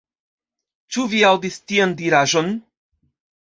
Ĉu 0.95 1.03
vi 1.11 1.21
aŭdis 1.33 1.59
tian 1.73 1.95
diraĵon? 2.03 2.53